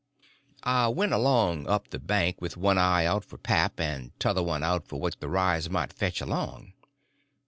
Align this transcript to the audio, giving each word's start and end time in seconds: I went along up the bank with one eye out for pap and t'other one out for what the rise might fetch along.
I 0.63 0.87
went 0.87 1.13
along 1.13 1.67
up 1.67 1.89
the 1.91 1.99
bank 1.99 2.41
with 2.41 2.57
one 2.57 2.79
eye 2.79 3.05
out 3.05 3.23
for 3.23 3.37
pap 3.37 3.79
and 3.79 4.19
t'other 4.19 4.41
one 4.41 4.63
out 4.63 4.87
for 4.87 4.99
what 4.99 5.19
the 5.19 5.29
rise 5.29 5.69
might 5.69 5.93
fetch 5.93 6.21
along. 6.21 6.73